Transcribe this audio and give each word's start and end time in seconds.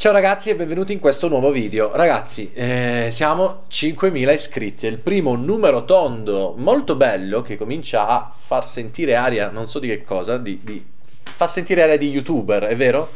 Ciao 0.00 0.12
ragazzi 0.12 0.48
e 0.48 0.56
benvenuti 0.56 0.94
in 0.94 0.98
questo 0.98 1.28
nuovo 1.28 1.50
video. 1.50 1.94
Ragazzi, 1.94 2.52
eh, 2.54 3.08
siamo 3.10 3.64
5.000 3.70 4.32
iscritti. 4.32 4.86
È 4.86 4.88
il 4.88 4.96
primo 4.96 5.34
numero 5.34 5.84
tondo 5.84 6.54
molto 6.56 6.96
bello 6.96 7.42
che 7.42 7.58
comincia 7.58 8.06
a 8.06 8.32
far 8.34 8.66
sentire 8.66 9.14
aria, 9.14 9.50
non 9.50 9.66
so 9.66 9.78
di 9.78 9.88
che 9.88 10.00
cosa, 10.00 10.38
di, 10.38 10.58
di 10.62 10.82
far 11.22 11.50
sentire 11.50 11.82
aria 11.82 11.98
di 11.98 12.08
youtuber, 12.08 12.62
è 12.62 12.74
vero? 12.76 13.10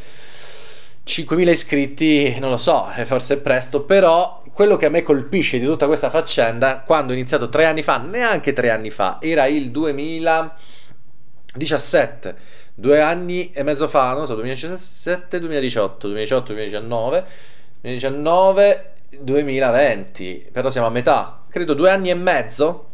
5.000 1.07 1.49
iscritti, 1.49 2.37
non 2.37 2.51
lo 2.51 2.57
so, 2.57 2.87
forse 3.03 3.33
è 3.33 3.37
presto, 3.37 3.81
però 3.81 4.43
quello 4.53 4.77
che 4.77 4.85
a 4.85 4.89
me 4.89 5.01
colpisce 5.01 5.57
di 5.57 5.65
tutta 5.65 5.87
questa 5.87 6.11
faccenda, 6.11 6.83
quando 6.85 7.13
ho 7.13 7.15
iniziato 7.15 7.49
tre 7.49 7.65
anni 7.65 7.81
fa, 7.81 7.97
neanche 7.97 8.53
tre 8.53 8.69
anni 8.69 8.91
fa, 8.91 9.17
era 9.19 9.47
il 9.47 9.71
2017, 9.71 12.35
due 12.75 13.01
anni 13.01 13.49
e 13.51 13.63
mezzo 13.63 13.87
fa, 13.87 14.13
non 14.13 14.25
so, 14.25 14.35
2017, 14.35 15.39
2018, 15.39 16.07
2018, 16.07 16.53
2019, 16.53 17.25
2019, 17.81 18.91
2020, 19.21 20.49
però 20.51 20.69
siamo 20.69 20.87
a 20.87 20.89
metà, 20.91 21.45
credo 21.49 21.73
due 21.73 21.89
anni 21.89 22.09
e 22.09 22.15
mezzo 22.15 22.89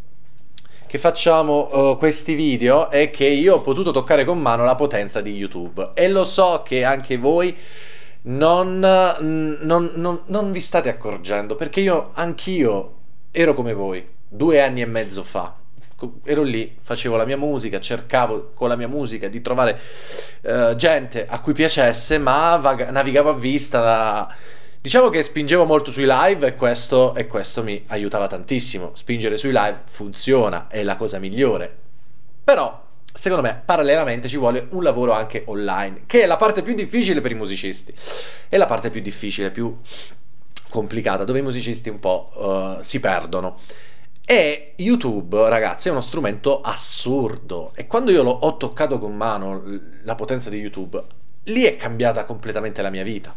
che 0.86 0.98
facciamo 0.98 1.92
uh, 1.92 1.98
questi 1.98 2.36
video 2.36 2.92
e 2.92 3.10
che 3.10 3.26
io 3.26 3.56
ho 3.56 3.62
potuto 3.62 3.92
toccare 3.92 4.26
con 4.26 4.40
mano 4.40 4.66
la 4.66 4.76
potenza 4.76 5.22
di 5.22 5.34
YouTube. 5.34 5.92
E 5.94 6.10
lo 6.10 6.26
so 6.26 6.64
che 6.66 6.84
anche 6.84 7.18
voi 7.18 7.56
non, 8.24 8.80
non, 8.80 9.92
non, 9.96 10.22
non 10.26 10.52
vi 10.52 10.60
state 10.60 10.90
accorgendo 10.90 11.56
perché 11.56 11.80
io 11.80 12.12
anch'io 12.14 12.96
ero 13.32 13.54
come 13.54 13.74
voi 13.74 14.06
due 14.28 14.62
anni 14.62 14.82
e 14.82 14.86
mezzo 14.86 15.24
fa 15.24 15.61
ero 16.24 16.44
lì, 16.44 16.76
facevo 16.80 17.16
la 17.16 17.26
mia 17.26 17.38
musica, 17.38 17.80
cercavo 17.80 18.52
con 18.54 18.70
la 18.70 18.76
mia 18.76 18.88
musica 18.88 19.28
di 19.28 19.42
trovare 19.42 19.80
uh, 20.42 20.76
gente 20.76 21.26
a 21.28 21.40
cui 21.40 21.54
piacesse, 21.54 22.18
ma 22.18 22.56
vaga- 22.58 22.92
navigavo 22.92 23.30
a 23.30 23.36
vista. 23.36 23.82
La... 23.82 24.36
Diciamo 24.82 25.10
che 25.10 25.22
spingevo 25.22 25.66
molto 25.66 25.92
sui 25.92 26.06
live 26.08 26.48
e 26.48 26.56
questo, 26.56 27.14
e 27.16 27.28
questo 27.28 27.64
mi 27.64 27.84
aiutava 27.88 28.28
tantissimo. 28.28 28.92
Spingere 28.96 29.38
sui 29.38 29.52
live 29.52 29.82
funziona, 29.86 30.68
è 30.68 30.84
la 30.84 30.96
cosa 30.96 31.20
migliore. 31.20 31.78
Però 32.44 32.90
secondo 33.14 33.44
me 33.44 33.62
parallelamente 33.64 34.28
ci 34.28 34.38
vuole 34.38 34.68
un 34.72 34.84
lavoro 34.84 35.12
anche 35.12 35.44
online, 35.46 36.04
che 36.06 36.24
è 36.24 36.26
la 36.26 36.38
parte 36.38 36.62
più 36.62 36.74
difficile 36.74 37.22
per 37.22 37.32
i 37.32 37.36
musicisti, 37.36 37.94
è 38.50 38.58
la 38.58 38.66
parte 38.66 38.90
più 38.90 39.02
difficile, 39.02 39.52
più 39.52 39.78
complicata, 40.70 41.26
dove 41.26 41.40
i 41.40 41.44
musicisti 41.44 41.90
un 41.90 42.00
po' 42.00 42.78
uh, 42.80 42.82
si 42.82 43.00
perdono. 43.00 43.60
E 44.26 44.74
YouTube, 44.78 45.50
ragazzi, 45.50 45.88
è 45.88 45.92
uno 45.92 46.02
strumento 46.02 46.62
assurdo. 46.62 47.72
E 47.76 47.88
quando 47.88 48.12
io 48.12 48.24
ho 48.24 48.58
toccato 48.58 48.98
con 49.00 49.16
mano 49.16 49.64
la 50.04 50.16
potenza 50.16 50.50
di 50.50 50.58
YouTube, 50.58 51.02
lì 51.46 51.64
è 51.64 51.76
cambiata 51.76 52.26
completamente 52.26 52.82
la 52.82 52.90
mia 52.90 53.04
vita. 53.04 53.36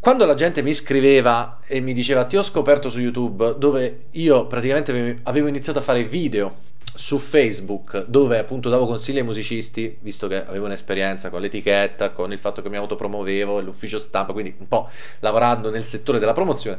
Quando 0.00 0.26
la 0.26 0.34
gente 0.34 0.60
mi 0.60 0.74
scriveva 0.74 1.60
e 1.66 1.80
mi 1.80 1.94
diceva 1.94 2.24
ti 2.24 2.36
ho 2.36 2.42
scoperto 2.42 2.90
su 2.90 3.00
YouTube, 3.00 3.54
dove 3.56 4.06
io 4.10 4.46
praticamente 4.46 5.20
avevo 5.22 5.46
iniziato 5.46 5.78
a 5.78 5.82
fare 5.82 6.04
video 6.04 6.72
su 6.94 7.18
Facebook 7.18 8.04
dove 8.06 8.38
appunto 8.38 8.68
davo 8.68 8.86
consigli 8.86 9.18
ai 9.18 9.24
musicisti, 9.24 9.96
visto 10.00 10.28
che 10.28 10.46
avevo 10.46 10.66
un'esperienza 10.66 11.30
con 11.30 11.40
l'etichetta, 11.40 12.10
con 12.10 12.32
il 12.32 12.38
fatto 12.38 12.62
che 12.62 12.68
mi 12.68 12.76
autopromuovevo, 12.76 13.60
l'ufficio 13.60 13.98
stampa, 13.98 14.32
quindi 14.32 14.54
un 14.58 14.68
po' 14.68 14.88
lavorando 15.20 15.70
nel 15.70 15.84
settore 15.84 16.18
della 16.18 16.34
promozione. 16.34 16.78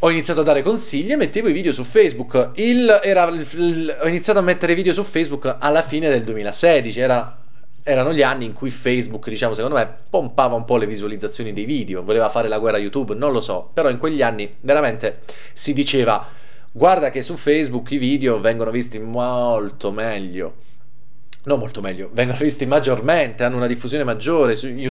Ho 0.00 0.10
iniziato 0.10 0.40
a 0.40 0.44
dare 0.44 0.62
consigli 0.62 1.10
e 1.10 1.16
mettevo 1.16 1.48
i 1.48 1.52
video 1.52 1.72
su 1.72 1.82
Facebook. 1.82 2.50
Il, 2.54 3.00
era, 3.02 3.26
il, 3.26 3.98
ho 4.00 4.06
iniziato 4.06 4.38
a 4.38 4.42
mettere 4.42 4.74
video 4.74 4.92
su 4.92 5.02
Facebook 5.02 5.56
alla 5.58 5.82
fine 5.82 6.08
del 6.08 6.22
2016. 6.22 7.00
Era, 7.00 7.38
erano 7.82 8.12
gli 8.12 8.22
anni 8.22 8.44
in 8.44 8.52
cui 8.52 8.70
Facebook, 8.70 9.28
diciamo, 9.28 9.54
secondo 9.54 9.76
me, 9.76 9.92
pompava 10.08 10.54
un 10.54 10.64
po' 10.64 10.76
le 10.76 10.86
visualizzazioni 10.86 11.52
dei 11.52 11.64
video. 11.64 12.04
Voleva 12.04 12.28
fare 12.28 12.46
la 12.46 12.60
guerra 12.60 12.78
YouTube, 12.78 13.14
non 13.14 13.32
lo 13.32 13.40
so. 13.40 13.70
Però 13.74 13.90
in 13.90 13.98
quegli 13.98 14.22
anni 14.22 14.54
veramente 14.60 15.20
si 15.52 15.72
diceva 15.72 16.26
Guarda 16.70 17.10
che 17.10 17.22
su 17.22 17.34
Facebook 17.36 17.90
i 17.90 17.98
video 17.98 18.38
vengono 18.38 18.70
visti 18.70 19.00
molto 19.00 19.90
meglio. 19.90 20.54
Non 21.44 21.58
molto 21.58 21.80
meglio, 21.80 22.10
vengono 22.12 22.38
visti 22.38 22.66
maggiormente, 22.66 23.42
hanno 23.42 23.56
una 23.56 23.66
diffusione 23.66 24.04
maggiore 24.04 24.54
su 24.54 24.66
YouTube. 24.66 24.97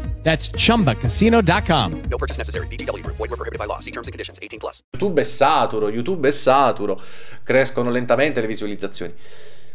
That's 0.23 0.49
chumbacasino.com. 0.51 2.01
No 2.09 2.17
purchase 2.17 2.37
necessary. 2.37 2.67
BGW. 2.67 3.03
Void 3.03 3.29
were 3.29 3.35
prohibited 3.35 3.57
by 3.57 3.65
law. 3.65 3.79
See 3.79 3.91
terms 3.91 4.07
and 4.07 4.13
conditions 4.13 4.37
18 4.39 4.59
plus. 4.59 4.79
YouTube 4.91 5.21
è 5.21 5.23
saturo, 5.23 5.89
YouTube 5.89 6.27
è 6.27 6.31
saturo. 6.31 7.01
Crescono 7.43 7.89
lentamente 7.89 8.39
le 8.39 8.47
visualizzazioni. 8.47 9.13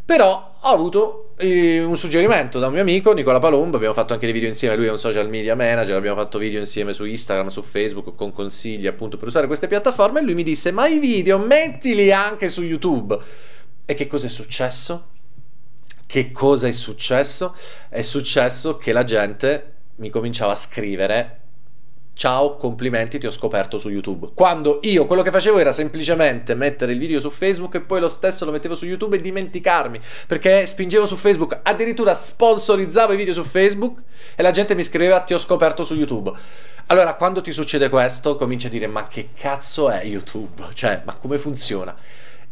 Però 0.06 0.54
ho 0.60 0.72
avuto 0.72 1.32
eh, 1.36 1.82
un 1.82 1.96
suggerimento 1.96 2.60
da 2.60 2.68
un 2.68 2.74
mio 2.74 2.82
amico, 2.82 3.12
Nicola 3.12 3.40
Palumbo, 3.40 3.74
abbiamo 3.74 3.92
fatto 3.92 4.12
anche 4.12 4.26
dei 4.26 4.32
video 4.32 4.48
insieme, 4.48 4.76
lui 4.76 4.86
è 4.86 4.90
un 4.92 5.00
social 5.00 5.28
media 5.28 5.56
manager, 5.56 5.96
abbiamo 5.96 6.20
fatto 6.20 6.38
video 6.38 6.60
insieme 6.60 6.94
su 6.94 7.04
Instagram, 7.04 7.48
su 7.48 7.60
Facebook 7.60 8.14
con 8.14 8.32
consigli 8.32 8.86
appunto 8.86 9.16
per 9.16 9.26
usare 9.26 9.48
queste 9.48 9.66
piattaforme 9.66 10.20
e 10.20 10.22
lui 10.22 10.34
mi 10.34 10.44
disse 10.44 10.70
"Ma 10.70 10.86
i 10.86 11.00
video 11.00 11.38
mettili 11.38 12.12
anche 12.12 12.48
su 12.48 12.62
YouTube". 12.62 13.18
E 13.84 13.94
che 13.94 14.06
cosa 14.06 14.26
è 14.26 14.30
successo? 14.30 15.08
Che 16.06 16.30
cosa 16.30 16.68
è 16.68 16.72
successo? 16.72 17.56
È 17.88 18.02
successo 18.02 18.76
che 18.76 18.92
la 18.92 19.02
gente 19.02 19.75
mi 19.96 20.10
cominciava 20.10 20.52
a 20.52 20.56
scrivere 20.56 21.40
ciao, 22.16 22.56
complimenti, 22.56 23.18
ti 23.18 23.26
ho 23.26 23.30
scoperto 23.30 23.76
su 23.76 23.90
YouTube. 23.90 24.30
Quando 24.34 24.78
io 24.84 25.04
quello 25.04 25.20
che 25.20 25.30
facevo 25.30 25.58
era 25.58 25.70
semplicemente 25.70 26.54
mettere 26.54 26.92
il 26.92 26.98
video 26.98 27.20
su 27.20 27.28
Facebook 27.28 27.74
e 27.74 27.82
poi 27.82 28.00
lo 28.00 28.08
stesso 28.08 28.46
lo 28.46 28.52
mettevo 28.52 28.74
su 28.74 28.86
YouTube 28.86 29.16
e 29.16 29.20
dimenticarmi, 29.20 30.00
perché 30.26 30.64
spingevo 30.64 31.04
su 31.04 31.14
Facebook, 31.14 31.60
addirittura 31.62 32.14
sponsorizzavo 32.14 33.12
i 33.12 33.16
video 33.16 33.34
su 33.34 33.44
Facebook 33.44 34.02
e 34.34 34.42
la 34.42 34.50
gente 34.50 34.74
mi 34.74 34.82
scriveva 34.82 35.20
ti 35.20 35.34
ho 35.34 35.38
scoperto 35.38 35.84
su 35.84 35.94
YouTube. 35.94 36.32
Allora, 36.86 37.14
quando 37.16 37.42
ti 37.42 37.52
succede 37.52 37.90
questo, 37.90 38.36
cominci 38.36 38.68
a 38.68 38.70
dire 38.70 38.86
ma 38.86 39.06
che 39.06 39.28
cazzo 39.36 39.90
è 39.90 40.02
YouTube? 40.02 40.68
Cioè, 40.72 41.02
ma 41.04 41.12
come 41.16 41.36
funziona? 41.36 41.94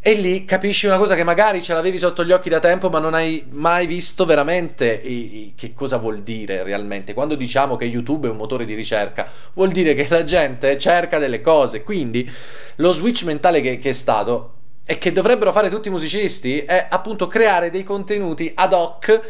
E 0.07 0.13
lì 0.13 0.45
capisci 0.45 0.85
una 0.85 0.99
cosa 0.99 1.15
che 1.15 1.23
magari 1.23 1.63
ce 1.63 1.73
l'avevi 1.73 1.97
sotto 1.97 2.23
gli 2.23 2.31
occhi 2.31 2.47
da 2.47 2.59
tempo, 2.59 2.91
ma 2.91 2.99
non 2.99 3.15
hai 3.15 3.43
mai 3.49 3.87
visto 3.87 4.23
veramente 4.23 4.85
i, 4.85 5.37
i, 5.37 5.53
che 5.55 5.73
cosa 5.73 5.97
vuol 5.97 6.19
dire 6.19 6.61
realmente. 6.61 7.15
Quando 7.15 7.33
diciamo 7.33 7.75
che 7.75 7.85
YouTube 7.85 8.27
è 8.27 8.29
un 8.29 8.37
motore 8.37 8.65
di 8.65 8.75
ricerca, 8.75 9.27
vuol 9.53 9.71
dire 9.71 9.95
che 9.95 10.05
la 10.07 10.23
gente 10.23 10.77
cerca 10.77 11.17
delle 11.17 11.41
cose. 11.41 11.81
Quindi 11.81 12.31
lo 12.75 12.91
switch 12.91 13.23
mentale 13.23 13.61
che, 13.61 13.79
che 13.79 13.89
è 13.89 13.93
stato 13.93 14.57
e 14.85 14.99
che 14.99 15.11
dovrebbero 15.11 15.51
fare 15.51 15.71
tutti 15.71 15.87
i 15.87 15.91
musicisti 15.91 16.59
è 16.59 16.85
appunto 16.87 17.25
creare 17.25 17.71
dei 17.71 17.83
contenuti 17.83 18.51
ad 18.53 18.73
hoc 18.73 19.21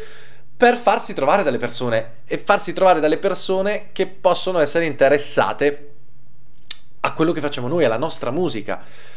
per 0.58 0.76
farsi 0.76 1.14
trovare 1.14 1.42
dalle 1.42 1.56
persone 1.56 2.16
e 2.26 2.36
farsi 2.36 2.74
trovare 2.74 3.00
dalle 3.00 3.16
persone 3.16 3.88
che 3.92 4.06
possono 4.06 4.58
essere 4.58 4.84
interessate 4.84 5.92
a 7.00 7.14
quello 7.14 7.32
che 7.32 7.40
facciamo 7.40 7.66
noi, 7.66 7.84
alla 7.84 7.96
nostra 7.96 8.30
musica. 8.30 9.14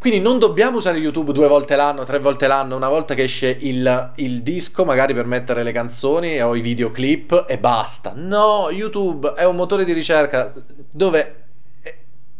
Quindi 0.00 0.18
non 0.18 0.38
dobbiamo 0.38 0.78
usare 0.78 0.96
YouTube 0.96 1.30
due 1.30 1.46
volte 1.46 1.76
l'anno, 1.76 2.04
tre 2.04 2.18
volte 2.20 2.46
l'anno, 2.46 2.74
una 2.74 2.88
volta 2.88 3.12
che 3.12 3.24
esce 3.24 3.54
il, 3.60 4.12
il, 4.14 4.40
disco, 4.40 4.86
magari 4.86 5.12
per 5.12 5.26
mettere 5.26 5.62
le 5.62 5.72
canzoni 5.72 6.40
o 6.40 6.54
i 6.54 6.62
videoclip 6.62 7.44
e 7.46 7.58
basta. 7.58 8.14
No, 8.16 8.70
YouTube 8.70 9.34
è 9.34 9.44
un 9.44 9.56
motore 9.56 9.84
di 9.84 9.92
ricerca 9.92 10.54
dove 10.90 11.34
eh, 11.82 11.98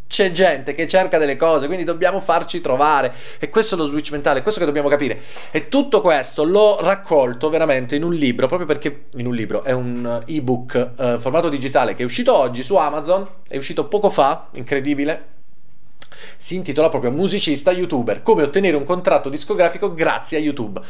c'è 0.09 0.31
gente 0.31 0.73
che 0.73 0.87
cerca 0.87 1.19
delle 1.19 1.37
cose, 1.37 1.67
quindi 1.67 1.85
dobbiamo 1.85 2.19
farci 2.21 2.63
trovare. 2.63 3.13
E 3.39 3.51
questo 3.51 3.75
è 3.75 3.79
lo 3.79 3.85
switch 3.85 4.11
mentale, 4.13 4.39
è 4.39 4.43
questo 4.43 4.61
che 4.61 4.67
dobbiamo 4.67 4.89
capire. 4.89 5.21
E 5.51 5.69
tutto 5.69 6.01
questo 6.01 6.45
l'ho 6.45 6.79
raccolto 6.81 7.51
veramente 7.51 7.95
in 7.95 8.05
un 8.05 8.15
libro, 8.15 8.47
proprio 8.47 8.67
perché 8.67 9.09
in 9.17 9.27
un 9.27 9.35
libro 9.35 9.65
è 9.65 9.73
un 9.73 10.23
ebook 10.25 10.93
eh, 10.99 11.19
formato 11.19 11.51
digitale 11.51 11.95
che 11.95 12.01
è 12.01 12.07
uscito 12.07 12.35
oggi 12.35 12.63
su 12.63 12.77
Amazon, 12.77 13.27
è 13.47 13.59
uscito 13.59 13.85
poco 13.85 14.09
fa, 14.09 14.49
incredibile 14.55 15.39
si 16.37 16.55
intitola 16.55 16.89
proprio 16.89 17.11
Musicista 17.11 17.71
YouTuber, 17.71 18.23
come 18.23 18.43
ottenere 18.43 18.77
un 18.77 18.85
contratto 18.85 19.29
discografico 19.29 19.93
grazie 19.95 20.39
a 20.39 20.41
YouTube 20.41 20.81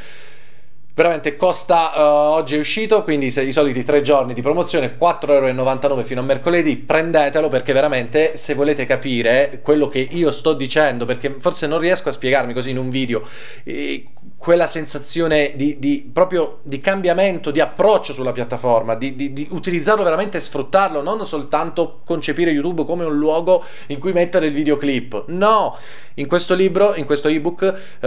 veramente 1.00 1.36
costa 1.36 1.92
uh, 1.94 2.00
oggi 2.32 2.56
è 2.56 2.58
uscito 2.58 3.04
quindi 3.04 3.30
se 3.30 3.42
i 3.42 3.52
soliti 3.52 3.84
tre 3.84 4.02
giorni 4.02 4.34
di 4.34 4.42
promozione 4.42 4.96
4,99€ 4.98 6.02
fino 6.02 6.20
a 6.20 6.24
mercoledì 6.24 6.76
prendetelo 6.76 7.48
perché 7.48 7.72
veramente 7.72 8.36
se 8.36 8.54
volete 8.54 8.84
capire 8.86 9.60
quello 9.62 9.86
che 9.86 10.00
io 10.10 10.30
sto 10.32 10.52
dicendo 10.52 11.04
perché 11.04 11.36
forse 11.38 11.66
non 11.66 11.78
riesco 11.78 12.08
a 12.08 12.12
spiegarmi 12.12 12.52
così 12.52 12.70
in 12.70 12.78
un 12.78 12.90
video 12.90 13.22
eh, 13.62 14.04
quella 14.36 14.66
sensazione 14.66 15.52
di, 15.54 15.78
di, 15.78 16.10
proprio 16.12 16.58
di 16.62 16.78
cambiamento 16.80 17.50
di 17.50 17.60
approccio 17.60 18.12
sulla 18.12 18.32
piattaforma 18.32 18.94
di, 18.94 19.14
di, 19.14 19.32
di 19.32 19.46
utilizzarlo 19.50 20.02
veramente 20.02 20.38
e 20.38 20.40
sfruttarlo 20.40 21.02
non 21.02 21.24
soltanto 21.24 22.00
concepire 22.04 22.50
YouTube 22.50 22.84
come 22.84 23.04
un 23.04 23.16
luogo 23.16 23.64
in 23.88 23.98
cui 23.98 24.12
mettere 24.12 24.46
il 24.46 24.52
videoclip. 24.52 25.24
No! 25.28 25.76
In 26.14 26.26
questo 26.26 26.54
libro 26.54 26.94
in 26.96 27.04
questo 27.04 27.28
ebook 27.28 27.98
uh, 28.00 28.06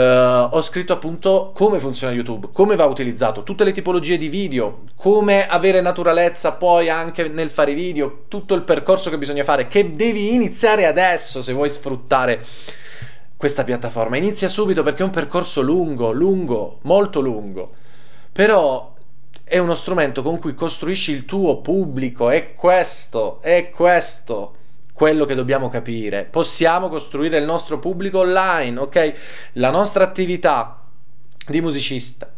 ho 0.56 0.62
scritto 0.62 0.94
appunto 0.94 1.52
come 1.56 1.80
funziona 1.80 2.14
YouTube 2.14 2.50
come 2.52 2.74
come 2.74 2.83
va 2.84 2.92
utilizzato, 2.92 3.44
tutte 3.44 3.64
le 3.64 3.72
tipologie 3.72 4.18
di 4.18 4.28
video, 4.28 4.82
come 4.96 5.48
avere 5.48 5.82
naturalezza 5.82 6.54
poi 6.54 6.90
anche 6.90 7.28
nel 7.28 7.50
fare 7.50 7.74
video, 7.74 8.26
tutto 8.28 8.54
il 8.54 8.64
percorso 8.64 9.10
che 9.10 9.18
bisogna 9.18 9.44
fare, 9.44 9.68
che 9.68 9.92
devi 9.92 10.34
iniziare 10.34 10.86
adesso 10.86 11.42
se 11.42 11.54
vuoi 11.54 11.70
sfruttare 11.70 12.44
questa 13.38 13.64
piattaforma. 13.64 14.18
Inizia 14.18 14.48
subito 14.48 14.84
perché 14.84 15.02
è 15.02 15.06
un 15.06 15.12
percorso 15.12 15.62
lungo, 15.62 16.12
lungo, 16.12 16.80
molto 16.84 17.20
lungo. 17.20 17.72
Però 18.32 18.94
è 19.44 19.58
uno 19.58 19.76
strumento 19.76 20.22
con 20.22 20.40
cui 20.40 20.54
costruisci 20.54 21.12
il 21.12 21.26
tuo 21.26 21.62
pubblico, 21.62 22.30
è 22.30 22.54
questo, 22.54 23.42
è 23.42 23.70
questo 23.70 24.56
quello 24.94 25.26
che 25.26 25.36
dobbiamo 25.36 25.70
capire. 25.70 26.24
Possiamo 26.24 26.88
costruire 26.88 27.38
il 27.38 27.44
nostro 27.44 27.80
pubblico 27.80 28.20
online, 28.20 28.80
ok? 28.80 29.14
La 29.54 29.72
nostra 29.72 30.04
attività 30.04 30.83
di, 31.48 31.62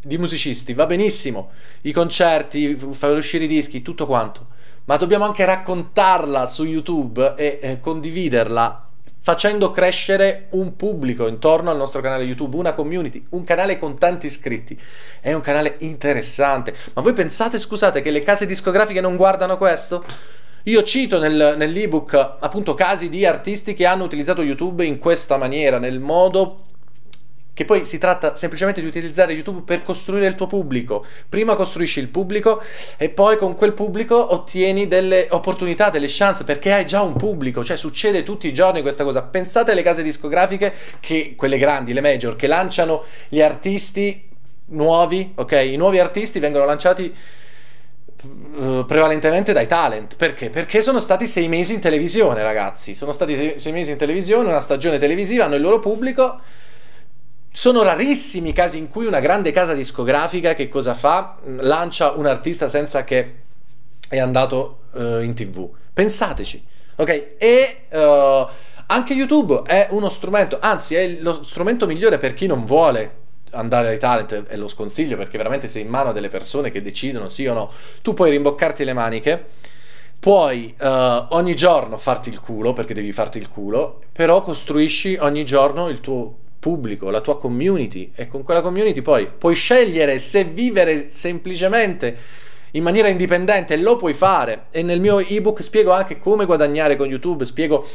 di 0.02 0.18
musicisti, 0.18 0.74
va 0.74 0.86
benissimo, 0.86 1.52
i 1.82 1.92
concerti, 1.92 2.76
fare 2.76 3.14
uscire 3.14 3.46
i 3.46 3.48
dischi, 3.48 3.82
tutto 3.82 4.06
quanto, 4.06 4.48
ma 4.86 4.98
dobbiamo 4.98 5.26
anche 5.26 5.46
raccontarla 5.46 6.46
su 6.46 6.64
YouTube 6.64 7.36
e 7.36 7.60
eh, 7.62 7.80
condividerla 7.80 8.86
facendo 9.26 9.72
crescere 9.72 10.50
un 10.52 10.76
pubblico 10.76 11.26
intorno 11.26 11.72
al 11.72 11.78
nostro 11.78 12.00
canale 12.00 12.26
YouTube, 12.26 12.58
una 12.58 12.74
community, 12.74 13.26
un 13.30 13.44
canale 13.44 13.80
con 13.80 13.98
tanti 13.98 14.28
iscritti. 14.28 14.80
È 15.20 15.34
un 15.34 15.42
canale 15.42 15.78
interessante. 15.80 16.76
Ma 16.94 17.02
voi 17.02 17.14
pensate, 17.14 17.58
scusate, 17.58 18.02
che 18.02 18.12
le 18.12 18.22
case 18.22 18.46
discografiche 18.46 19.02
non 19.02 19.16
guardano 19.16 19.58
questo? 19.58 20.06
Io 20.66 20.84
cito 20.84 21.18
nel, 21.18 21.56
nell'ebook 21.58 22.38
appunto 22.40 22.76
casi 22.76 23.10
di 23.10 23.26
artisti 23.26 23.74
che 23.74 23.88
hanno 23.88 24.04
utilizzato 24.04 24.44
YouTube 24.44 24.86
in 24.86 25.00
questa 25.00 25.38
maniera, 25.38 25.80
nel 25.80 26.00
modo 26.00 26.60
che 27.56 27.64
poi 27.64 27.86
si 27.86 27.98
tratta 27.98 28.36
semplicemente 28.36 28.82
di 28.82 28.88
utilizzare 28.88 29.32
YouTube 29.32 29.62
per 29.62 29.82
costruire 29.82 30.28
il 30.28 30.36
tuo 30.36 30.46
pubblico. 30.46 31.06
Prima 31.30 31.56
costruisci 31.56 32.02
il 32.02 32.10
pubblico 32.10 32.62
e 32.98 33.08
poi 33.08 33.38
con 33.38 33.56
quel 33.56 33.72
pubblico 33.72 34.34
ottieni 34.34 34.88
delle 34.88 35.28
opportunità, 35.30 35.90
delle 35.90 36.08
chance 36.10 36.44
perché 36.44 36.74
hai 36.74 36.86
già 36.86 37.02
un 37.02 37.16
pubblico, 37.16 37.64
cioè 37.64 37.78
succede 37.78 38.24
tutti 38.24 38.46
i 38.48 38.54
giorni 38.54 38.82
questa 38.82 39.06
cosa. 39.06 39.22
Pensate 39.22 39.72
alle 39.72 39.84
case 39.84 40.04
discografiche 40.04 40.74
che 41.00 41.36
quelle 41.38 41.58
grandi, 41.58 41.94
le 41.94 42.02
major 42.02 42.36
che 42.36 42.48
lanciano 42.48 43.06
gli 43.30 43.42
artisti 43.42 44.28
nuovi, 44.66 45.32
ok? 45.36 45.52
I 45.54 45.78
nuovi 45.78 46.00
artisti 46.00 46.40
vengono 46.40 46.66
lanciati 46.66 47.16
uh, 48.58 48.86
prevalentemente 48.86 49.54
dai 49.54 49.66
talent. 49.66 50.18
Perché? 50.18 50.50
Perché 50.50 50.82
sono 50.82 51.00
stati 51.00 51.26
sei 51.26 51.48
mesi 51.48 51.74
in 51.74 51.80
televisione, 51.80 52.44
ragazzi. 52.44 52.94
Sono 52.94 53.14
stati 53.14 53.54
sei 53.56 53.72
mesi 53.72 53.92
in 53.92 53.98
televisione, 53.98 54.50
una 54.50 54.60
stagione 54.60 54.98
televisiva, 54.98 55.46
hanno 55.46 55.56
il 55.56 55.62
loro 55.62 55.80
pubblico 55.80 56.42
sono 57.56 57.84
rarissimi 57.84 58.50
i 58.50 58.54
casi 58.54 58.78
in 58.78 58.90
cui 58.90 59.06
una 59.06 59.22
grande 59.22 59.52
casa 59.52 59.74
discografica 59.74 60.54
che 60.54 60.68
cosa 60.68 60.94
fa? 60.94 61.38
Lancia 61.46 62.12
un 62.12 62.26
artista 62.26 62.68
senza 62.68 63.06
che 63.06 63.36
è 64.10 64.20
andato 64.20 64.80
uh, 64.92 65.22
in 65.22 65.34
tv. 65.34 65.70
Pensateci, 65.94 66.62
ok? 66.98 67.36
E 67.38 67.78
uh, 67.92 68.46
anche 68.88 69.14
YouTube 69.14 69.62
è 69.66 69.88
uno 69.92 70.10
strumento, 70.10 70.58
anzi 70.60 70.96
è 70.96 71.08
lo 71.22 71.46
strumento 71.46 71.88
migliore 71.88 72.18
per 72.18 72.34
chi 72.34 72.46
non 72.46 72.66
vuole 72.66 73.24
andare 73.52 73.88
ai 73.88 74.00
talent 74.00 74.48
e 74.50 74.58
lo 74.58 74.68
sconsiglio 74.68 75.16
perché 75.16 75.38
veramente 75.38 75.70
sei 75.70 75.84
in 75.84 75.88
mano 75.88 76.12
delle 76.12 76.28
persone 76.28 76.72
che 76.72 76.82
decidono 76.82 77.30
sì 77.30 77.48
o 77.48 77.54
no. 77.54 77.72
Tu 78.02 78.14
puoi 78.14 78.32
rimboccarti 78.32 78.84
le 78.84 78.94
maniche 78.94 79.46
puoi 80.20 80.76
uh, 80.78 80.88
ogni 81.30 81.56
giorno 81.56 81.96
farti 81.96 82.28
il 82.28 82.42
culo 82.42 82.74
perché 82.74 82.94
devi 82.94 83.14
farti 83.14 83.38
il 83.38 83.48
culo, 83.48 84.02
però 84.12 84.42
costruisci 84.42 85.16
ogni 85.22 85.46
giorno 85.46 85.88
il 85.88 86.02
tuo 86.02 86.44
pubblico, 86.66 87.12
la 87.12 87.22
tua 87.22 87.38
community 87.38 88.12
e 88.16 88.28
con 88.28 88.42
quella 88.42 88.62
community 88.62 89.04
poi 89.04 89.28
puoi 89.28 89.54
scegliere 89.54 90.18
se 90.18 90.46
vivere 90.46 91.10
semplicemente 91.12 92.18
in 92.72 92.82
maniera 92.82 93.08
indipendente, 93.08 93.78
lo 93.78 93.98
puoi 93.98 94.14
fare. 94.14 94.66
E 94.72 94.82
nel 94.82 95.00
mio 95.00 95.20
ebook 95.20 95.62
spiego 95.62 95.92
anche 95.92 96.18
come 96.18 96.46
guadagnare 96.46 96.96
con 96.96 97.08
YouTube, 97.08 97.46
spiego 97.46 97.88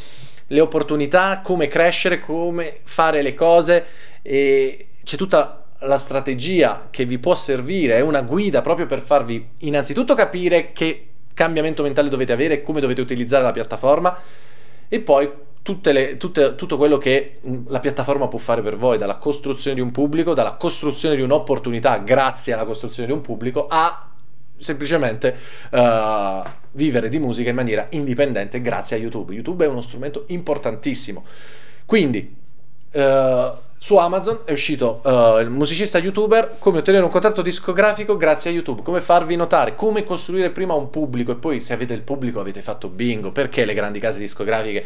le 0.46 0.60
opportunità, 0.60 1.40
come 1.42 1.66
crescere, 1.66 2.20
come 2.20 2.78
fare 2.84 3.22
le 3.22 3.34
cose 3.34 3.84
e 4.22 4.86
c'è 5.02 5.16
tutta 5.16 5.64
la 5.80 5.98
strategia 5.98 6.86
che 6.90 7.04
vi 7.04 7.18
può 7.18 7.34
servire, 7.34 7.96
è 7.96 8.00
una 8.00 8.22
guida 8.22 8.62
proprio 8.62 8.86
per 8.86 9.00
farvi 9.00 9.48
innanzitutto 9.58 10.14
capire 10.14 10.70
che 10.70 11.08
cambiamento 11.34 11.82
mentale 11.82 12.08
dovete 12.08 12.30
avere 12.30 12.54
e 12.54 12.62
come 12.62 12.80
dovete 12.80 13.00
utilizzare 13.00 13.42
la 13.42 13.50
piattaforma 13.50 14.16
e 14.88 15.00
poi 15.00 15.28
le, 15.92 16.16
tutte, 16.16 16.54
tutto 16.54 16.76
quello 16.76 16.96
che 16.98 17.40
la 17.66 17.80
piattaforma 17.80 18.28
può 18.28 18.38
fare 18.38 18.62
per 18.62 18.76
voi, 18.76 18.98
dalla 18.98 19.16
costruzione 19.16 19.76
di 19.76 19.82
un 19.82 19.90
pubblico, 19.90 20.34
dalla 20.34 20.54
costruzione 20.54 21.16
di 21.16 21.22
un'opportunità 21.22 21.98
grazie 21.98 22.52
alla 22.52 22.64
costruzione 22.64 23.08
di 23.08 23.14
un 23.14 23.20
pubblico, 23.20 23.66
a 23.68 24.10
semplicemente 24.56 25.36
uh, 25.70 26.42
vivere 26.72 27.08
di 27.08 27.18
musica 27.18 27.50
in 27.50 27.56
maniera 27.56 27.86
indipendente 27.90 28.60
grazie 28.60 28.96
a 28.96 28.98
YouTube. 28.98 29.34
YouTube 29.34 29.64
è 29.64 29.68
uno 29.68 29.80
strumento 29.80 30.24
importantissimo. 30.28 31.24
Quindi, 31.86 32.36
uh, 32.92 33.50
su 33.82 33.96
Amazon 33.96 34.40
è 34.44 34.52
uscito 34.52 35.00
uh, 35.04 35.38
il 35.38 35.48
musicista 35.48 35.96
youtuber, 35.96 36.56
come 36.58 36.80
ottenere 36.80 37.02
un 37.02 37.10
contratto 37.10 37.40
discografico 37.40 38.14
grazie 38.14 38.50
a 38.50 38.52
YouTube, 38.52 38.82
come 38.82 39.00
farvi 39.00 39.36
notare, 39.36 39.74
come 39.74 40.04
costruire 40.04 40.50
prima 40.50 40.74
un 40.74 40.90
pubblico 40.90 41.32
e 41.32 41.36
poi 41.36 41.62
se 41.62 41.72
avete 41.72 41.94
il 41.94 42.02
pubblico 42.02 42.40
avete 42.40 42.60
fatto 42.60 42.88
bingo, 42.88 43.32
perché 43.32 43.64
le 43.64 43.72
grandi 43.72 43.98
case 43.98 44.18
discografiche 44.18 44.84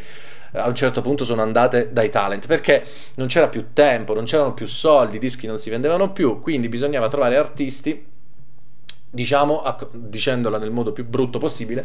a 0.53 0.69
un 0.69 0.77
certo 0.77 1.03
punto 1.03 1.25
sono 1.25 1.43
andate 1.43 1.91
dai 1.93 2.09
talent? 2.09 2.47
Perché 2.47 2.85
non 3.17 3.27
c'era 3.27 3.49
più 3.49 3.73
tempo, 3.73 4.15
non 4.15 4.27
c'erano 4.27 4.55
più 4.55 4.67
soldi, 4.67 5.17
i 5.17 5.19
dischi 5.19 5.49
non 5.49 5.59
si 5.59 5.71
vendevano 5.71 6.13
più, 6.13 6.39
quindi 6.39 6.69
bisognava 6.69 7.09
trovare 7.09 7.37
artisti, 7.37 8.07
diciamo, 9.11 9.63
a, 9.63 9.77
dicendola 9.91 10.57
nel 10.57 10.71
modo 10.71 10.93
più 10.93 11.05
brutto 11.05 11.41
possibile, 11.41 11.85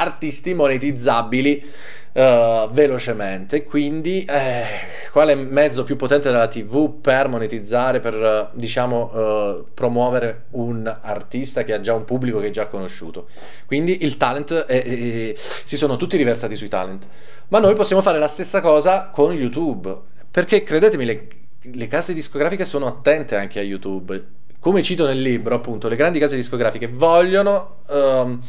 artisti 0.00 0.54
monetizzabili 0.54 1.64
uh, 2.12 2.70
velocemente. 2.70 3.64
Quindi, 3.64 4.24
eh, 4.24 4.64
quale 5.10 5.34
mezzo 5.34 5.84
più 5.84 5.96
potente 5.96 6.30
della 6.30 6.48
TV 6.48 7.00
per 7.00 7.28
monetizzare, 7.28 8.00
per 8.00 8.14
uh, 8.14 8.56
diciamo 8.56 9.10
uh, 9.12 9.64
promuovere 9.74 10.44
un 10.50 10.94
artista 11.02 11.62
che 11.62 11.74
ha 11.74 11.80
già 11.80 11.94
un 11.94 12.04
pubblico 12.04 12.40
che 12.40 12.48
è 12.48 12.50
già 12.50 12.66
conosciuto? 12.66 13.28
Quindi 13.66 14.04
il 14.04 14.16
talent, 14.16 14.52
è, 14.64 14.82
è, 14.82 15.32
si 15.36 15.76
sono 15.76 15.96
tutti 15.96 16.16
riversati 16.16 16.56
sui 16.56 16.68
talent. 16.68 17.06
Ma 17.48 17.58
noi 17.58 17.74
possiamo 17.74 18.02
fare 18.02 18.18
la 18.18 18.28
stessa 18.28 18.60
cosa 18.60 19.08
con 19.12 19.32
YouTube, 19.32 19.94
perché 20.30 20.62
credetemi, 20.62 21.04
le, 21.04 21.28
le 21.60 21.86
case 21.88 22.14
discografiche 22.14 22.64
sono 22.64 22.86
attente 22.86 23.36
anche 23.36 23.58
a 23.58 23.62
YouTube. 23.62 24.38
Come 24.60 24.82
cito 24.82 25.06
nel 25.06 25.20
libro, 25.20 25.54
appunto, 25.54 25.88
le 25.88 25.96
grandi 25.96 26.18
case 26.18 26.36
discografiche 26.36 26.86
vogliono. 26.86 27.76
Um, 27.88 28.40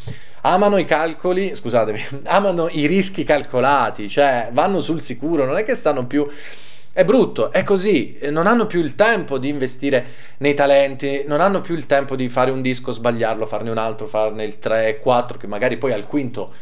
amano 0.41 0.77
i 0.77 0.84
calcoli, 0.84 1.56
scusatemi, 1.56 2.03
amano 2.25 2.68
i 2.70 2.86
rischi 2.86 3.24
calcolati, 3.24 4.10
cioè 4.10 4.50
vanno 4.51 4.82
sul 4.82 5.01
sicuro, 5.01 5.46
non 5.46 5.58
è 5.58 5.63
che 5.63 5.75
stanno 5.75 6.06
più... 6.06 6.27
È 6.94 7.06
brutto, 7.06 7.53
è 7.53 7.63
così, 7.63 8.18
non 8.32 8.48
hanno 8.48 8.65
più 8.65 8.82
il 8.82 8.96
tempo 8.96 9.38
di 9.38 9.48
investire 9.48 10.06
nei 10.39 10.53
talenti, 10.53 11.24
non 11.25 11.39
hanno 11.39 11.62
più 11.62 11.74
il 11.74 11.86
tempo 11.86 12.18
di 12.18 12.27
fare 12.27 12.51
un 12.51 12.62
disco, 12.62 12.91
sbagliarlo, 12.91 13.46
farne 13.46 13.70
un 13.70 13.77
altro, 13.77 14.08
farne 14.08 14.44
il 14.44 14.60
3, 14.60 15.00
4, 15.00 15.38
che 15.38 15.48
magari 15.48 15.77
poi 15.77 15.94
al 15.94 16.06
quinto 16.06 16.53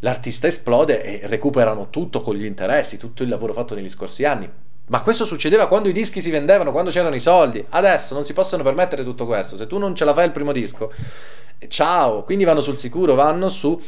l'artista 0.00 0.46
esplode 0.46 1.02
e 1.02 1.26
recuperano 1.26 1.88
tutto 1.88 2.20
con 2.20 2.34
gli 2.34 2.44
interessi, 2.44 2.98
tutto 2.98 3.22
il 3.22 3.30
lavoro 3.30 3.54
fatto 3.54 3.74
negli 3.74 3.88
scorsi 3.88 4.26
anni. 4.26 4.50
Ma 4.90 5.02
questo 5.02 5.24
succedeva 5.24 5.68
quando 5.68 5.88
i 5.88 5.92
dischi 5.92 6.20
si 6.20 6.30
vendevano, 6.30 6.72
quando 6.72 6.90
c'erano 6.90 7.14
i 7.14 7.20
soldi. 7.20 7.64
Adesso 7.68 8.12
non 8.12 8.24
si 8.24 8.32
possono 8.32 8.64
permettere 8.64 9.04
tutto 9.04 9.24
questo. 9.24 9.56
Se 9.56 9.68
tu 9.68 9.78
non 9.78 9.94
ce 9.94 10.04
la 10.04 10.12
fai 10.12 10.24
il 10.24 10.32
primo 10.32 10.50
disco, 10.50 10.92
ciao. 11.68 12.24
Quindi 12.24 12.42
vanno 12.42 12.60
sul 12.60 12.76
sicuro, 12.76 13.14
vanno 13.14 13.48
su 13.48 13.68
uh, 13.68 13.78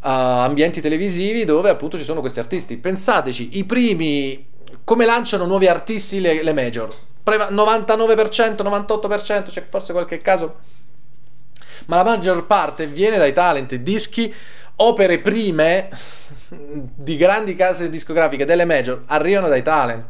ambienti 0.00 0.82
televisivi 0.82 1.44
dove 1.44 1.70
appunto 1.70 1.96
ci 1.96 2.04
sono 2.04 2.20
questi 2.20 2.40
artisti. 2.40 2.76
Pensateci, 2.76 3.56
i 3.56 3.64
primi 3.64 4.48
come 4.84 5.06
lanciano 5.06 5.46
nuovi 5.46 5.66
artisti 5.66 6.20
le, 6.20 6.42
le 6.42 6.52
major? 6.52 6.94
99%, 7.24 8.62
98%, 8.62 9.42
c'è 9.44 9.64
forse 9.66 9.92
qualche 9.92 10.18
caso. 10.18 10.58
Ma 11.86 11.96
la 11.96 12.04
maggior 12.04 12.46
parte 12.46 12.86
viene 12.86 13.16
dai 13.16 13.32
talent, 13.32 13.74
dischi, 13.76 14.32
opere 14.76 15.20
prime 15.20 15.88
di 16.50 17.16
grandi 17.16 17.54
case 17.54 17.88
discografiche, 17.88 18.44
delle 18.44 18.66
major, 18.66 19.04
arrivano 19.06 19.48
dai 19.48 19.62
talent. 19.62 20.04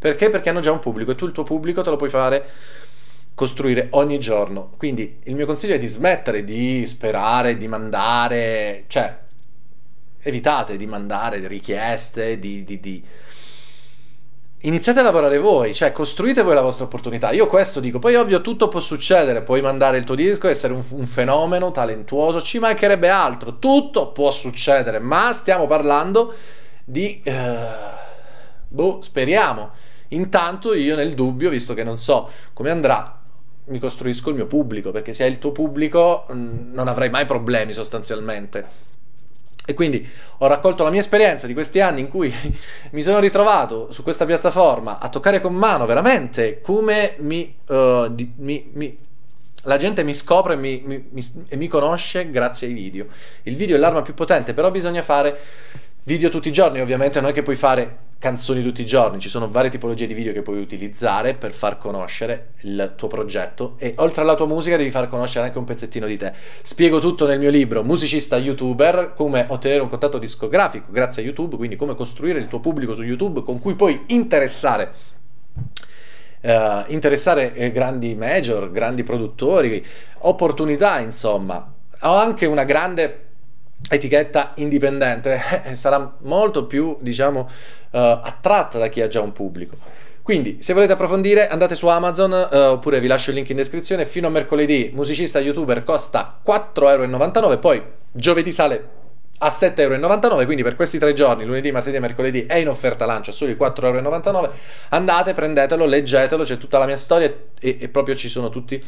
Perché? 0.00 0.30
Perché 0.30 0.48
hanno 0.48 0.60
già 0.60 0.72
un 0.72 0.78
pubblico 0.78 1.10
e 1.10 1.14
tu 1.14 1.26
il 1.26 1.32
tuo 1.32 1.42
pubblico 1.44 1.82
te 1.82 1.90
lo 1.90 1.96
puoi 1.96 2.08
fare 2.08 2.48
costruire 3.34 3.88
ogni 3.90 4.18
giorno. 4.18 4.70
Quindi 4.78 5.18
il 5.24 5.34
mio 5.34 5.44
consiglio 5.44 5.74
è 5.74 5.78
di 5.78 5.86
smettere 5.86 6.42
di 6.42 6.86
sperare, 6.86 7.58
di 7.58 7.68
mandare, 7.68 8.84
cioè 8.86 9.14
evitate 10.22 10.78
di 10.78 10.86
mandare 10.86 11.46
richieste, 11.46 12.38
di, 12.38 12.64
di, 12.64 12.80
di... 12.80 13.04
Iniziate 14.62 15.00
a 15.00 15.02
lavorare 15.02 15.36
voi, 15.36 15.74
cioè 15.74 15.92
costruite 15.92 16.40
voi 16.40 16.54
la 16.54 16.62
vostra 16.62 16.86
opportunità. 16.86 17.30
Io 17.32 17.46
questo 17.46 17.78
dico, 17.80 17.98
poi 17.98 18.14
ovvio 18.14 18.40
tutto 18.40 18.68
può 18.68 18.80
succedere, 18.80 19.42
puoi 19.42 19.60
mandare 19.60 19.98
il 19.98 20.04
tuo 20.04 20.14
disco, 20.14 20.48
essere 20.48 20.72
un, 20.72 20.82
un 20.88 21.06
fenomeno 21.06 21.72
talentuoso, 21.72 22.40
ci 22.40 22.58
mancherebbe 22.58 23.10
altro, 23.10 23.58
tutto 23.58 24.12
può 24.12 24.30
succedere, 24.30 24.98
ma 24.98 25.30
stiamo 25.34 25.66
parlando 25.66 26.34
di... 26.86 27.20
Uh, 27.22 27.32
boh, 28.68 29.02
speriamo 29.02 29.79
Intanto 30.12 30.74
io 30.74 30.96
nel 30.96 31.14
dubbio, 31.14 31.50
visto 31.50 31.74
che 31.74 31.84
non 31.84 31.96
so 31.96 32.30
come 32.52 32.70
andrà, 32.70 33.20
mi 33.64 33.78
costruisco 33.78 34.30
il 34.30 34.36
mio 34.36 34.46
pubblico, 34.46 34.90
perché 34.90 35.12
se 35.12 35.24
hai 35.24 35.30
il 35.30 35.38
tuo 35.38 35.52
pubblico 35.52 36.26
mm, 36.32 36.72
non 36.72 36.88
avrai 36.88 37.10
mai 37.10 37.24
problemi 37.24 37.72
sostanzialmente. 37.72 38.88
E 39.64 39.74
quindi 39.74 40.06
ho 40.38 40.46
raccolto 40.46 40.82
la 40.82 40.90
mia 40.90 41.00
esperienza 41.00 41.46
di 41.46 41.52
questi 41.52 41.80
anni 41.80 42.00
in 42.00 42.08
cui 42.08 42.32
mi 42.90 43.02
sono 43.02 43.20
ritrovato 43.20 43.92
su 43.92 44.02
questa 44.02 44.26
piattaforma 44.26 44.98
a 44.98 45.08
toccare 45.08 45.40
con 45.40 45.54
mano 45.54 45.86
veramente 45.86 46.60
come 46.60 47.14
mi, 47.18 47.54
uh, 47.66 48.08
di, 48.08 48.32
mi, 48.36 48.70
mi 48.72 48.98
la 49.64 49.76
gente 49.76 50.02
mi 50.02 50.14
scopre 50.14 50.54
e 50.54 50.56
mi, 50.56 50.82
mi, 50.84 51.08
mi, 51.10 51.44
e 51.48 51.56
mi, 51.56 51.68
conosce 51.68 52.30
grazie 52.30 52.66
ai 52.66 52.72
video. 52.72 53.06
Il 53.42 53.56
video 53.56 53.76
è 53.76 53.78
l'arma 53.78 54.00
più 54.02 54.14
potente, 54.14 54.54
però 54.54 54.70
bisogna 54.70 55.02
fare 55.02 55.38
video 56.04 56.30
tutti 56.30 56.48
i 56.48 56.52
giorni. 56.52 56.80
Ovviamente 56.80 57.20
non 57.20 57.28
è 57.28 57.32
che 57.32 57.42
puoi 57.42 57.56
fare 57.56 57.98
canzoni 58.20 58.62
tutti 58.62 58.82
i 58.82 58.86
giorni, 58.86 59.18
ci 59.18 59.30
sono 59.30 59.48
varie 59.48 59.70
tipologie 59.70 60.06
di 60.06 60.12
video 60.12 60.34
che 60.34 60.42
puoi 60.42 60.60
utilizzare 60.60 61.32
per 61.32 61.52
far 61.52 61.78
conoscere 61.78 62.50
il 62.60 62.92
tuo 62.94 63.08
progetto 63.08 63.76
e 63.78 63.94
oltre 63.96 64.20
alla 64.20 64.34
tua 64.34 64.46
musica 64.46 64.76
devi 64.76 64.90
far 64.90 65.08
conoscere 65.08 65.46
anche 65.46 65.56
un 65.56 65.64
pezzettino 65.64 66.06
di 66.06 66.18
te. 66.18 66.34
Spiego 66.60 67.00
tutto 67.00 67.26
nel 67.26 67.38
mio 67.38 67.48
libro 67.48 67.82
Musicista 67.82 68.36
YouTuber, 68.36 69.14
come 69.14 69.46
ottenere 69.48 69.80
un 69.80 69.88
contatto 69.88 70.18
discografico 70.18 70.92
grazie 70.92 71.22
a 71.22 71.24
YouTube, 71.24 71.56
quindi 71.56 71.76
come 71.76 71.94
costruire 71.94 72.38
il 72.38 72.46
tuo 72.46 72.60
pubblico 72.60 72.94
su 72.94 73.02
YouTube 73.02 73.40
con 73.42 73.58
cui 73.58 73.74
puoi 73.74 74.04
interessare 74.08 74.92
Uh, 76.42 76.84
interessare 76.86 77.52
eh, 77.52 77.70
grandi 77.70 78.14
major, 78.14 78.70
grandi 78.70 79.02
produttori, 79.02 79.84
opportunità, 80.20 80.98
insomma. 80.98 81.70
Ho 82.00 82.14
anche 82.14 82.46
una 82.46 82.64
grande 82.64 83.29
etichetta 83.88 84.52
indipendente 84.56 85.40
eh, 85.64 85.74
sarà 85.74 86.12
molto 86.20 86.66
più 86.66 86.98
diciamo 87.00 87.40
uh, 87.40 87.98
attratta 87.98 88.78
da 88.78 88.88
chi 88.88 89.00
ha 89.00 89.08
già 89.08 89.20
un 89.20 89.32
pubblico. 89.32 89.76
Quindi 90.22 90.58
se 90.60 90.74
volete 90.74 90.92
approfondire 90.92 91.48
andate 91.48 91.74
su 91.74 91.86
Amazon 91.88 92.30
uh, 92.32 92.56
oppure 92.56 93.00
vi 93.00 93.06
lascio 93.06 93.30
il 93.30 93.36
link 93.36 93.48
in 93.50 93.56
descrizione. 93.56 94.06
Fino 94.06 94.28
a 94.28 94.30
mercoledì 94.30 94.90
musicista 94.94 95.40
youtuber 95.40 95.82
costa 95.82 96.40
4,99€ 96.46 97.58
poi 97.58 97.82
giovedì 98.12 98.52
sale 98.52 98.98
a 99.42 99.48
7,99€ 99.48 100.44
quindi 100.44 100.62
per 100.62 100.76
questi 100.76 100.98
tre 100.98 101.14
giorni 101.14 101.46
lunedì, 101.46 101.72
martedì 101.72 101.96
e 101.96 102.00
mercoledì 102.00 102.42
è 102.42 102.56
in 102.56 102.68
offerta 102.68 103.06
lancio 103.06 103.32
solo 103.32 103.50
i 103.50 103.56
4,99€ 103.58 104.50
andate 104.90 105.32
prendetelo 105.32 105.86
leggetelo 105.86 106.44
c'è 106.44 106.58
tutta 106.58 106.78
la 106.78 106.84
mia 106.84 106.98
storia 106.98 107.34
e, 107.58 107.78
e 107.80 107.88
proprio 107.88 108.14
ci 108.14 108.28
sono 108.28 108.50
tutti 108.50 108.84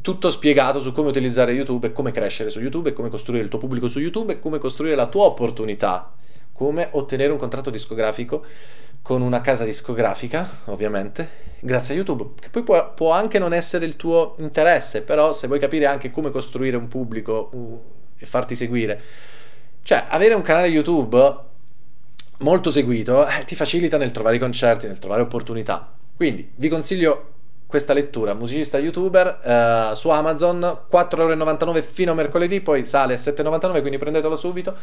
tutto 0.00 0.30
spiegato 0.30 0.80
su 0.80 0.92
come 0.92 1.08
utilizzare 1.08 1.52
YouTube 1.52 1.88
e 1.88 1.92
come 1.92 2.10
crescere 2.10 2.50
su 2.50 2.60
YouTube 2.60 2.90
e 2.90 2.92
come 2.92 3.08
costruire 3.08 3.42
il 3.42 3.48
tuo 3.48 3.58
pubblico 3.58 3.88
su 3.88 4.00
YouTube 4.00 4.32
e 4.32 4.38
come 4.38 4.58
costruire 4.58 4.94
la 4.94 5.06
tua 5.06 5.24
opportunità, 5.24 6.12
come 6.52 6.88
ottenere 6.92 7.32
un 7.32 7.38
contratto 7.38 7.70
discografico 7.70 8.44
con 9.02 9.22
una 9.22 9.40
casa 9.40 9.64
discografica, 9.64 10.46
ovviamente, 10.66 11.28
grazie 11.60 11.94
a 11.94 11.96
YouTube, 11.96 12.34
che 12.38 12.50
poi 12.50 12.62
può, 12.62 12.92
può 12.92 13.12
anche 13.12 13.38
non 13.38 13.54
essere 13.54 13.86
il 13.86 13.96
tuo 13.96 14.34
interesse, 14.40 15.02
però 15.02 15.32
se 15.32 15.46
vuoi 15.46 15.58
capire 15.58 15.86
anche 15.86 16.10
come 16.10 16.30
costruire 16.30 16.76
un 16.76 16.88
pubblico 16.88 17.48
uh, 17.52 17.82
e 18.18 18.26
farti 18.26 18.54
seguire, 18.54 19.00
cioè 19.82 20.04
avere 20.08 20.34
un 20.34 20.42
canale 20.42 20.66
YouTube 20.68 21.46
molto 22.40 22.70
seguito 22.70 23.26
eh, 23.26 23.44
ti 23.44 23.54
facilita 23.54 23.96
nel 23.96 24.12
trovare 24.12 24.36
i 24.36 24.38
concerti, 24.38 24.86
nel 24.86 24.98
trovare 24.98 25.22
opportunità. 25.22 25.90
Quindi 26.14 26.50
vi 26.56 26.68
consiglio 26.68 27.36
questa 27.68 27.92
lettura, 27.92 28.32
musicista 28.32 28.78
youtuber, 28.78 29.40
eh, 29.44 29.90
su 29.94 30.08
Amazon, 30.08 30.86
4,99€ 30.90 31.82
fino 31.82 32.12
a 32.12 32.14
mercoledì, 32.14 32.62
poi 32.62 32.86
sale 32.86 33.12
a 33.12 33.18
7,99€, 33.18 33.80
quindi 33.80 33.98
prendetelo 33.98 34.36
subito 34.36 34.74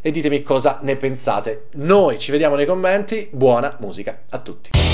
e 0.00 0.10
ditemi 0.10 0.42
cosa 0.42 0.80
ne 0.82 0.96
pensate. 0.96 1.66
Noi 1.74 2.18
ci 2.18 2.32
vediamo 2.32 2.56
nei 2.56 2.66
commenti, 2.66 3.28
buona 3.30 3.76
musica 3.78 4.22
a 4.30 4.38
tutti. 4.38 4.85